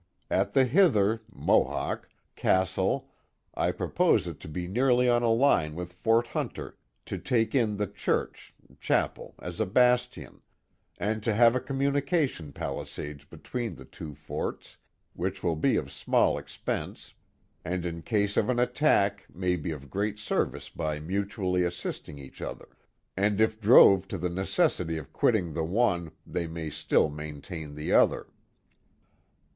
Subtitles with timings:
[0.31, 3.11] At the hither (Mohawk) castle
[3.53, 7.77] I propose it to be nearly on a line with Fort Hunter, to take in
[7.77, 10.41] the church (chapel) as a Bastion,
[10.97, 14.77] and to have a communication Palisades between the two Forts,
[15.13, 17.13] which will be of small Expense,
[17.63, 22.41] and in case of an Attack may be of great service by mutually assisting each
[22.41, 22.69] other,
[23.15, 27.93] and if drove to the necessity of quitting the one, they may still maintain the
[27.93, 28.25] other.